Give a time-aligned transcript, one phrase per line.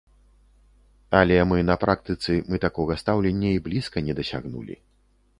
[1.17, 4.79] Але мы на практыцы мы такога стаўлення і блізка не дасягнулі.